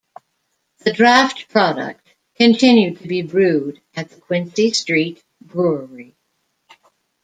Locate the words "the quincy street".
4.09-5.23